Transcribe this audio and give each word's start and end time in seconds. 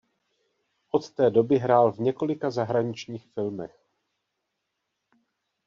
Od 0.91 1.11
té 1.11 1.29
doby 1.29 1.57
hrál 1.57 1.91
v 1.91 1.99
několika 1.99 2.51
zahraničních 2.51 3.27
filmech. 3.27 3.79